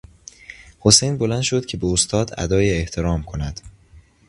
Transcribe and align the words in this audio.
حسین 0.79 1.17
بلند 1.17 1.41
شد 1.41 1.65
که 1.65 1.77
به 1.77 1.87
استاد 1.87 2.33
ادای 2.37 2.71
احترام 2.77 3.23
کند. 3.23 3.61